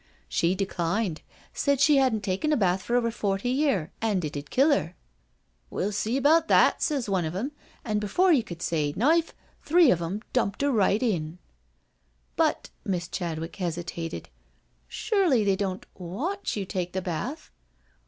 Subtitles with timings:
[0.27, 1.21] She declined—
[1.53, 4.95] said she 'adn't taken a bath for over forty year, an' it 'ud kill 'er.'
[5.69, 7.51] We'll see 'bout that,' sez one of them,
[7.85, 11.37] and before you could say' knife' three of 'em dumped 'er right in.""
[12.35, 14.23] But•• Miss Chadwick hesitated.
[14.23, 14.27] •*
[14.87, 17.51] Surely they don't watch you take the bath?"